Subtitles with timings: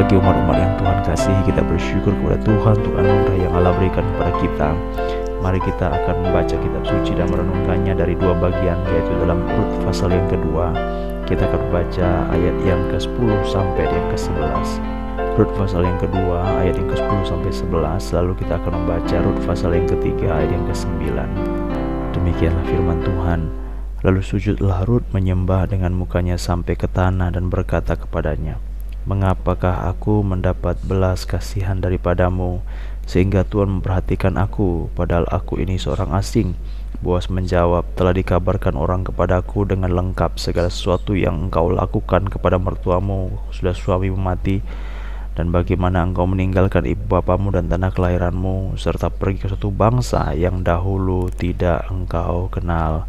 [0.00, 4.32] Pagi umat-umat yang Tuhan kasihi Kita bersyukur kepada Tuhan untuk anugerah yang Allah berikan kepada
[4.40, 4.68] kita.
[5.44, 10.16] Mari kita akan membaca kitab suci dan merenungkannya dari dua bagian Yaitu dalam Rut pasal
[10.16, 10.72] yang kedua.
[11.28, 14.68] Kita akan membaca ayat yang ke-10 sampai yang ke-11
[15.36, 19.76] Rut pasal yang kedua ayat yang ke-10 sampai 11 Lalu kita akan membaca Rut pasal
[19.76, 20.96] yang ketiga ayat yang ke-9
[22.16, 23.40] Demikianlah firman Tuhan.
[24.00, 28.56] Lalu sujudlah Rut menyembah dengan mukanya sampai ke tanah dan berkata kepadanya,
[29.08, 32.60] Mengapakah aku mendapat belas kasihan daripadamu
[33.08, 36.52] Sehingga Tuhan memperhatikan aku Padahal aku ini seorang asing?
[37.00, 43.40] Boas menjawab Telah dikabarkan orang kepadaku dengan lengkap Segala sesuatu yang engkau lakukan kepada mertuamu
[43.48, 44.60] Sudah suami mati
[45.32, 50.60] Dan bagaimana engkau meninggalkan ibu bapamu dan tanah kelahiranmu Serta pergi ke suatu bangsa yang
[50.60, 53.08] dahulu tidak engkau kenal.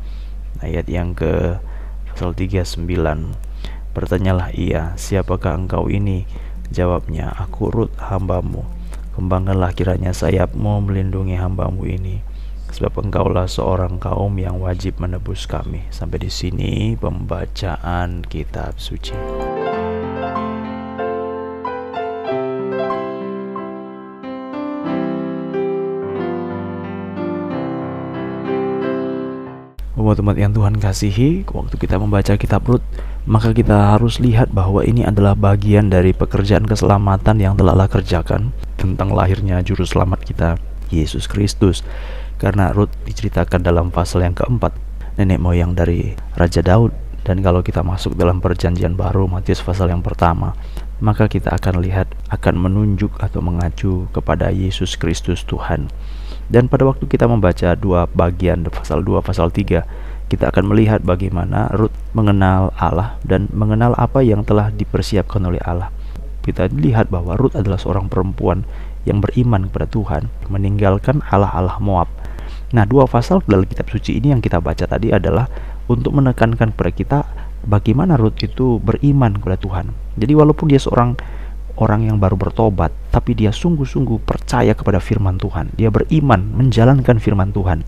[0.63, 1.59] Ayat yang ke
[2.15, 3.50] pasal 39
[3.91, 6.23] Bertanyalah ia, siapakah engkau ini?
[6.71, 8.63] Jawabnya, aku Rut hambamu.
[9.11, 12.23] Kembangkanlah kiranya sayapmu melindungi hambamu ini
[12.71, 15.83] Sebab engkaulah seorang kaum yang wajib menebus kami.
[15.91, 19.50] Sampai di sini pembacaan kitab suci
[30.11, 32.83] Umat-umat yang Tuhan kasihi, waktu kita membaca kitab Rut,
[33.23, 38.51] maka kita harus lihat bahwa ini adalah bagian dari pekerjaan keselamatan yang telah Allah kerjakan
[38.75, 40.59] tentang lahirnya juru selamat kita,
[40.91, 41.87] Yesus Kristus.
[42.35, 44.75] Karena Rut diceritakan dalam pasal yang keempat,
[45.15, 46.91] nenek moyang dari Raja Daud.
[47.23, 50.59] Dan kalau kita masuk dalam perjanjian baru, Matius pasal yang pertama,
[50.99, 55.87] maka kita akan lihat akan menunjuk atau mengacu kepada Yesus Kristus Tuhan.
[56.51, 59.87] Dan pada waktu kita membaca dua bagian pasal 2 pasal 3
[60.31, 65.91] kita akan melihat bagaimana Ruth mengenal Allah dan mengenal apa yang telah dipersiapkan oleh Allah.
[66.39, 68.63] Kita lihat bahwa Ruth adalah seorang perempuan
[69.03, 72.07] yang beriman kepada Tuhan, meninggalkan Allah-Allah Moab.
[72.71, 75.51] Nah, dua pasal dalam kitab suci ini yang kita baca tadi adalah
[75.91, 77.19] untuk menekankan kepada kita
[77.67, 79.91] bagaimana Ruth itu beriman kepada Tuhan.
[80.15, 81.19] Jadi walaupun dia seorang
[81.75, 85.75] orang yang baru bertobat, tapi dia sungguh-sungguh percaya kepada firman Tuhan.
[85.75, 87.83] Dia beriman menjalankan firman Tuhan.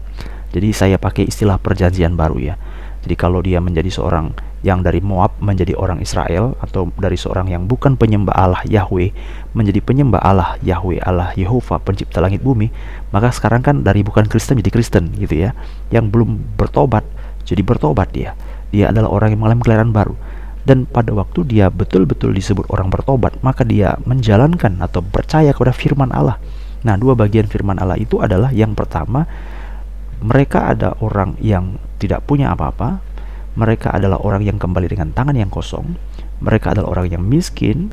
[0.53, 2.55] Jadi saya pakai istilah perjanjian baru ya.
[3.03, 4.31] Jadi kalau dia menjadi seorang
[4.63, 9.11] yang dari Moab menjadi orang Israel atau dari seorang yang bukan penyembah Allah Yahweh
[9.51, 12.71] menjadi penyembah Allah Yahweh Allah Yehova pencipta langit bumi,
[13.11, 15.51] maka sekarang kan dari bukan Kristen jadi Kristen gitu ya.
[15.91, 17.03] Yang belum bertobat
[17.43, 18.39] jadi bertobat dia.
[18.71, 20.15] Dia adalah orang yang mengalami kelahiran baru
[20.63, 26.07] dan pada waktu dia betul-betul disebut orang bertobat, maka dia menjalankan atau percaya kepada firman
[26.15, 26.39] Allah.
[26.87, 29.27] Nah, dua bagian firman Allah itu adalah yang pertama,
[30.23, 33.03] mereka ada orang yang tidak punya apa-apa,
[33.59, 35.99] mereka adalah orang yang kembali dengan tangan yang kosong,
[36.39, 37.91] mereka adalah orang yang miskin,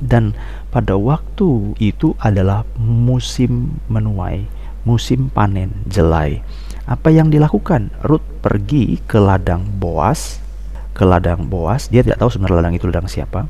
[0.00, 0.32] dan
[0.72, 4.48] pada waktu itu adalah musim menuai,
[4.88, 6.40] musim panen jelai.
[6.88, 7.92] Apa yang dilakukan?
[8.02, 10.46] Ruth pergi ke ladang Boas
[10.96, 11.92] ke ladang Boas.
[11.92, 13.44] Dia tidak tahu sebenarnya ladang itu ladang siapa.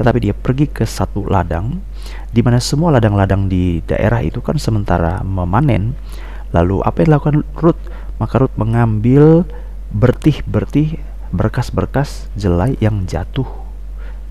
[0.00, 1.84] Tetapi dia pergi ke satu ladang
[2.32, 5.92] di mana semua ladang-ladang di daerah itu kan sementara memanen.
[6.52, 7.82] Lalu apa yang dilakukan Ruth?
[8.18, 9.44] Maka Ruth mengambil
[9.92, 13.46] bertih-bertih berkas-berkas jelai yang jatuh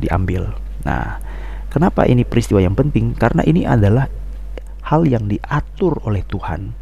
[0.02, 0.54] diambil.
[0.86, 1.22] Nah,
[1.70, 3.14] kenapa ini peristiwa yang penting?
[3.14, 4.10] Karena ini adalah
[4.88, 6.74] hal yang diatur oleh Tuhan.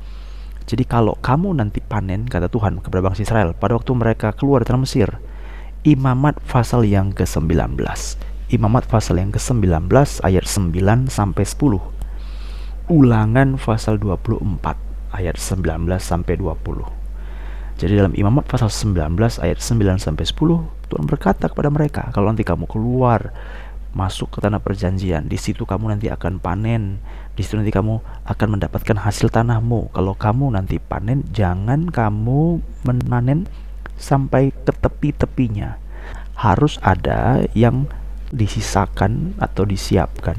[0.66, 4.81] Jadi kalau kamu nanti panen kata Tuhan kepada bangsa Israel pada waktu mereka keluar dari
[4.81, 5.09] Mesir,
[5.85, 7.78] Imamat pasal yang ke-19.
[8.50, 9.85] Imamat pasal yang ke-19
[10.25, 12.90] ayat 9 sampai 10.
[12.90, 16.84] Ulangan pasal 24 ayat 19 sampai 20.
[17.76, 22.46] Jadi dalam Imamat pasal 19 ayat 9 sampai 10 Tuhan berkata kepada mereka, kalau nanti
[22.46, 23.34] kamu keluar
[23.96, 27.00] masuk ke tanah perjanjian, di situ kamu nanti akan panen,
[27.34, 29.96] di situ nanti kamu akan mendapatkan hasil tanahmu.
[29.96, 33.47] Kalau kamu nanti panen, jangan kamu memanen
[33.96, 35.79] sampai ke tepi-tepinya.
[36.35, 37.88] Harus ada yang
[38.35, 40.35] disisakan atau disiapkan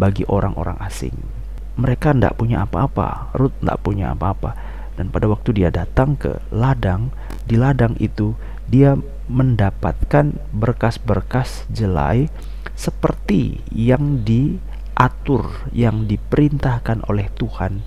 [0.00, 1.35] bagi orang-orang asing.
[1.76, 4.56] Mereka tidak punya apa-apa, Ruth tidak punya apa-apa.
[4.96, 7.12] Dan pada waktu dia datang ke ladang,
[7.44, 8.32] di ladang itu
[8.64, 8.96] dia
[9.28, 12.32] mendapatkan berkas-berkas jelai
[12.72, 17.84] seperti yang diatur, yang diperintahkan oleh Tuhan.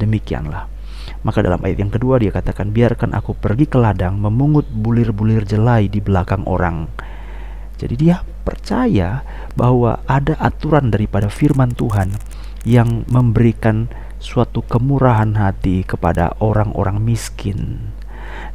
[0.00, 0.76] Demikianlah
[1.22, 5.90] maka dalam ayat yang kedua dia katakan, biarkan aku pergi ke ladang memungut bulir-bulir jelai
[5.90, 6.86] di belakang orang.
[7.76, 9.20] Jadi dia percaya
[9.52, 12.14] bahwa ada aturan daripada firman Tuhan
[12.66, 13.86] yang memberikan
[14.18, 17.94] suatu kemurahan hati kepada orang-orang miskin.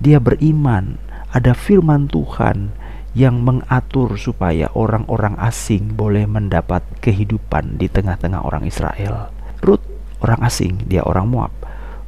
[0.04, 1.00] Dia beriman
[1.32, 2.76] ada firman Tuhan
[3.16, 9.32] yang mengatur supaya orang-orang asing boleh mendapat kehidupan di tengah-tengah orang Israel.
[9.64, 9.84] Ruth
[10.20, 11.56] orang asing, dia orang Moab.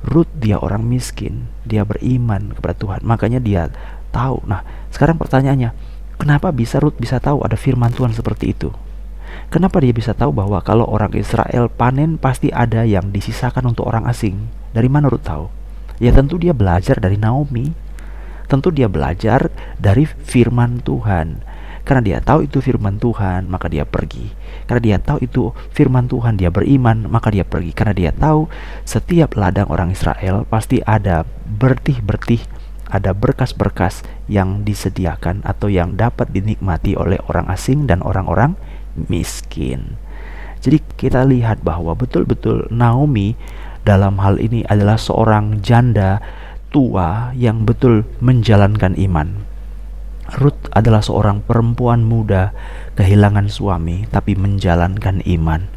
[0.04, 3.02] Ruth dia orang miskin, dia beriman kepada Tuhan.
[3.08, 3.72] Makanya dia
[4.12, 4.44] tahu.
[4.44, 5.72] Nah, sekarang pertanyaannya,
[6.20, 8.72] kenapa bisa Ruth bisa tahu ada firman Tuhan seperti itu?
[9.54, 14.10] Kenapa dia bisa tahu bahwa kalau orang Israel panen pasti ada yang disisakan untuk orang
[14.10, 14.50] asing?
[14.74, 15.46] Dari mana Ruth tahu?
[16.02, 17.70] Ya tentu dia belajar dari Naomi
[18.48, 19.50] tentu dia belajar
[19.82, 21.42] dari firman Tuhan.
[21.84, 24.32] Karena dia tahu itu firman Tuhan, maka dia pergi.
[24.70, 27.76] Karena dia tahu itu firman Tuhan, dia beriman, maka dia pergi.
[27.76, 28.48] Karena dia tahu
[28.88, 31.28] setiap ladang orang Israel pasti ada
[31.60, 32.40] bertih-bertih,
[32.88, 38.56] ada berkas-berkas yang disediakan atau yang dapat dinikmati oleh orang asing dan orang-orang
[38.96, 39.98] miskin.
[40.64, 43.36] Jadi kita lihat bahwa betul-betul Naomi
[43.84, 46.24] dalam hal ini adalah seorang janda
[46.72, 49.44] tua yang betul menjalankan iman.
[50.40, 52.56] Ruth adalah seorang perempuan muda
[52.96, 55.68] kehilangan suami tapi menjalankan iman.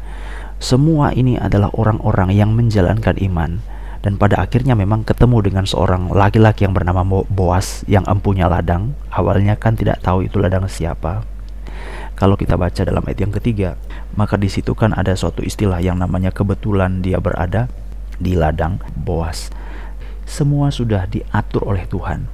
[0.57, 3.61] Semua ini adalah orang-orang yang menjalankan iman
[4.01, 8.95] dan pada akhirnya memang ketemu dengan seorang laki-laki yang bernama Boas yang empunya ladang.
[9.11, 11.36] Awalnya kan tidak tahu itu ladang siapa.
[12.17, 13.77] Kalau kita baca dalam ayat yang ketiga,
[14.17, 17.69] maka di situ kan ada suatu istilah yang namanya kebetulan dia berada
[18.17, 19.53] di ladang Boas
[20.27, 22.27] semua sudah diatur oleh Tuhan.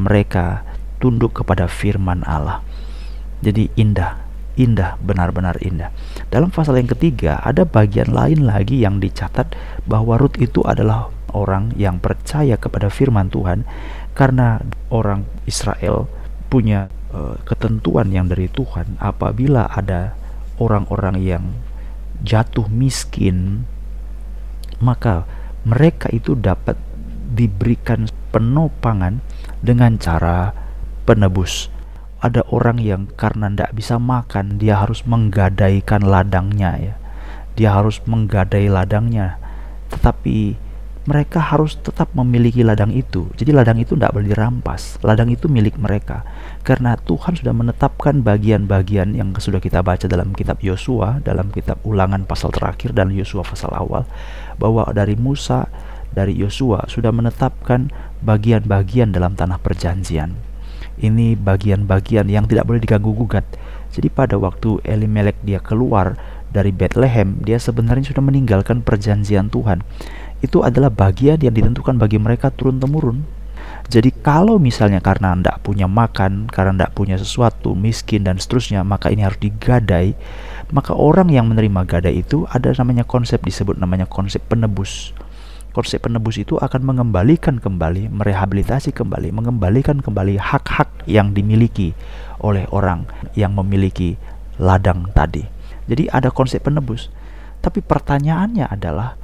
[0.00, 0.64] Mereka
[0.98, 2.64] tunduk kepada firman Allah.
[3.44, 4.24] Jadi indah,
[4.56, 5.92] indah, benar-benar indah.
[6.32, 9.52] Dalam pasal yang ketiga ada bagian lain lagi yang dicatat
[9.84, 13.68] bahwa Rut itu adalah orang yang percaya kepada firman Tuhan
[14.16, 16.08] karena orang Israel
[16.54, 20.14] punya uh, ketentuan yang dari Tuhan apabila ada
[20.62, 21.44] orang-orang yang
[22.22, 23.66] jatuh miskin
[24.78, 25.26] maka
[25.66, 26.78] mereka itu dapat
[27.34, 29.18] diberikan penopangan
[29.58, 30.54] dengan cara
[31.02, 31.72] penebus.
[32.22, 36.94] Ada orang yang karena tidak bisa makan, dia harus menggadaikan ladangnya ya.
[37.58, 39.36] Dia harus menggadai ladangnya.
[39.92, 40.56] Tetapi
[41.04, 43.28] mereka harus tetap memiliki ladang itu.
[43.36, 44.96] Jadi ladang itu tidak boleh dirampas.
[45.04, 46.24] Ladang itu milik mereka.
[46.64, 52.24] Karena Tuhan sudah menetapkan bagian-bagian yang sudah kita baca dalam kitab Yosua, dalam kitab Ulangan
[52.24, 54.08] pasal terakhir dan Yosua pasal awal
[54.56, 55.68] bahwa dari Musa
[56.14, 57.92] dari Yosua sudah menetapkan
[58.24, 60.32] bagian-bagian dalam tanah perjanjian.
[60.94, 63.44] Ini bagian-bagian yang tidak boleh diganggu gugat.
[63.94, 66.18] Jadi pada waktu Elimelek dia keluar
[66.54, 69.82] dari Bethlehem, dia sebenarnya sudah meninggalkan perjanjian Tuhan.
[70.38, 73.26] Itu adalah bagian yang ditentukan bagi mereka turun-temurun.
[73.90, 79.10] Jadi kalau misalnya karena tidak punya makan, karena tidak punya sesuatu, miskin dan seterusnya, maka
[79.10, 80.14] ini harus digadai.
[80.70, 85.12] Maka orang yang menerima gadai itu ada namanya konsep disebut namanya konsep penebus
[85.74, 91.98] konsep penebus itu akan mengembalikan kembali, merehabilitasi kembali, mengembalikan kembali hak-hak yang dimiliki
[92.38, 94.14] oleh orang yang memiliki
[94.62, 95.53] ladang tadi.
[95.84, 97.12] Jadi ada konsep penebus.
[97.60, 99.16] Tapi pertanyaannya adalah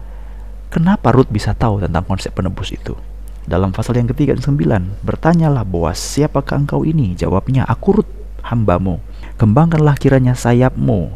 [0.72, 2.96] kenapa Ruth bisa tahu tentang konsep penebus itu?
[3.44, 7.16] Dalam pasal yang ketiga dan sembilan, bertanyalah Boas, siapakah engkau ini?
[7.16, 8.12] Jawabnya, aku Ruth,
[8.44, 9.00] hambamu.
[9.40, 11.08] Kembangkanlah kiranya sayapmu,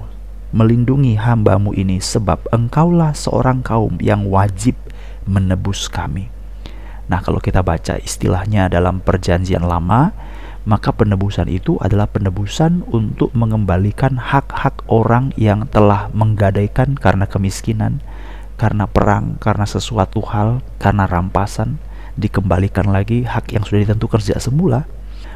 [0.50, 4.75] melindungi hambamu ini, sebab engkaulah seorang kaum yang wajib
[5.28, 6.33] menebus kami.
[7.04, 10.16] Nah, kalau kita baca istilahnya dalam Perjanjian Lama,
[10.64, 18.00] maka penebusan itu adalah penebusan untuk mengembalikan hak-hak orang yang telah menggadaikan karena kemiskinan,
[18.56, 21.76] karena perang, karena sesuatu hal, karena rampasan,
[22.16, 24.88] dikembalikan lagi hak yang sudah ditentukan sejak semula.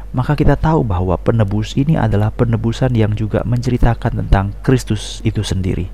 [0.09, 5.93] Maka kita tahu bahwa penebus ini adalah penebusan yang juga menceritakan tentang Kristus itu sendiri.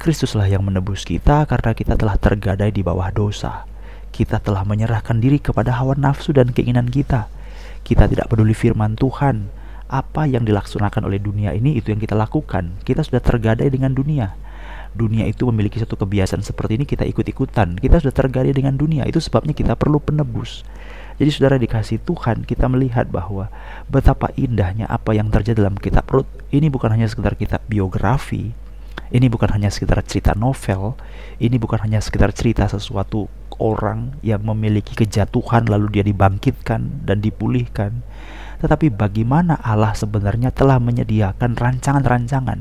[0.00, 3.68] Kristuslah yang menebus kita karena kita telah tergadai di bawah dosa.
[4.08, 7.28] Kita telah menyerahkan diri kepada hawa nafsu dan keinginan kita.
[7.84, 9.52] Kita tidak peduli firman Tuhan.
[9.92, 12.80] Apa yang dilaksanakan oleh dunia ini itu yang kita lakukan.
[12.80, 14.32] Kita sudah tergadai dengan dunia.
[14.96, 17.76] Dunia itu memiliki satu kebiasaan seperti ini kita ikut-ikutan.
[17.76, 19.04] Kita sudah tergadai dengan dunia.
[19.04, 20.64] Itu sebabnya kita perlu penebus.
[21.14, 23.46] Jadi saudara dikasih Tuhan kita melihat bahwa
[23.86, 26.26] betapa indahnya apa yang terjadi dalam kitab Rut.
[26.50, 28.50] Ini bukan hanya sekedar kitab biografi,
[29.12, 30.96] ini bukan hanya sekitar cerita novel,
[31.36, 33.28] ini bukan hanya sekitar cerita sesuatu
[33.60, 38.00] orang yang memiliki kejatuhan lalu dia dibangkitkan dan dipulihkan.
[38.64, 42.60] Tetapi bagaimana Allah sebenarnya telah menyediakan rancangan-rancangan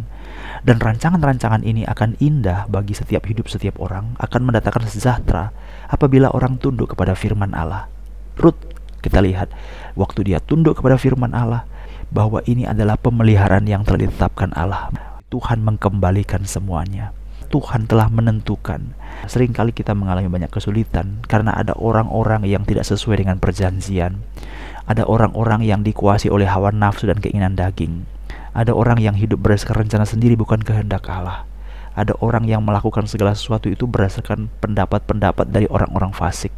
[0.68, 5.56] dan rancangan-rancangan ini akan indah bagi setiap hidup setiap orang, akan mendatangkan sejahtera
[5.88, 7.88] apabila orang tunduk kepada firman Allah.
[8.36, 8.60] Ruth,
[9.00, 9.48] kita lihat
[9.96, 11.64] waktu dia tunduk kepada firman Allah
[12.12, 17.10] bahwa ini adalah pemeliharaan yang telah ditetapkan Allah Tuhan mengembalikan semuanya.
[17.50, 18.94] Tuhan telah menentukan.
[19.26, 24.22] Seringkali kita mengalami banyak kesulitan karena ada orang-orang yang tidak sesuai dengan perjanjian.
[24.86, 28.06] Ada orang-orang yang dikuasai oleh hawa nafsu dan keinginan daging.
[28.54, 31.50] Ada orang yang hidup berdasarkan rencana sendiri bukan kehendak Allah.
[31.98, 36.54] Ada orang yang melakukan segala sesuatu itu berdasarkan pendapat-pendapat dari orang-orang fasik.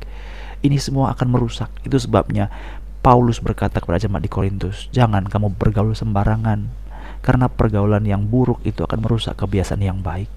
[0.59, 1.71] Ini semua akan merusak.
[1.87, 2.51] Itu sebabnya
[2.99, 6.84] Paulus berkata kepada jemaat di Korintus, "Jangan kamu bergaul sembarangan,
[7.25, 10.29] karena pergaulan yang buruk itu akan merusak kebiasaan yang baik."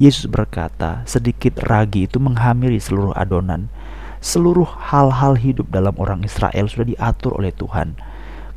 [0.00, 3.68] Yesus berkata, "Sedikit ragi itu menghamili seluruh adonan."
[4.20, 7.96] Seluruh hal-hal hidup dalam orang Israel sudah diatur oleh Tuhan.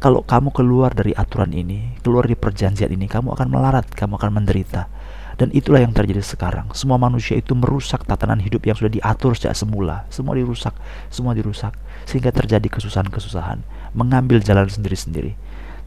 [0.04, 4.44] Kalau kamu keluar dari aturan ini, keluar dari perjanjian ini, kamu akan melarat, kamu akan
[4.44, 4.92] menderita.
[5.40, 6.68] Dan itulah yang terjadi sekarang.
[6.76, 10.04] Semua manusia itu merusak tatanan hidup yang sudah diatur sejak semula.
[10.12, 10.76] Semua dirusak,
[11.08, 11.74] semua dirusak.
[12.04, 13.64] Sehingga terjadi kesusahan-kesusahan.
[13.96, 15.40] Mengambil jalan sendiri-sendiri.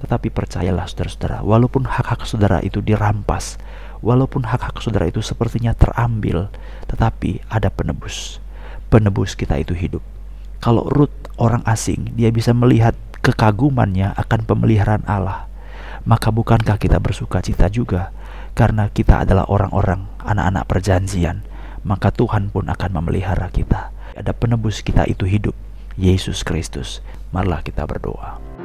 [0.03, 3.57] Tetapi percayalah saudara-saudara, walaupun hak-hak saudara itu dirampas,
[4.05, 6.53] walaupun hak-hak saudara itu sepertinya terambil,
[6.91, 8.39] tetapi ada penebus.
[8.93, 10.05] Penebus kita itu hidup.
[10.61, 15.49] Kalau Ruth orang asing, dia bisa melihat kekagumannya akan pemeliharaan Allah.
[16.07, 18.15] Maka bukankah kita bersuka cita juga
[18.55, 21.43] karena kita adalah orang-orang anak-anak perjanjian,
[21.83, 23.91] maka Tuhan pun akan memelihara kita.
[24.17, 25.53] Ada penebus kita itu hidup,
[25.99, 27.05] Yesus Kristus.
[27.35, 28.56] Marilah kita berdoa.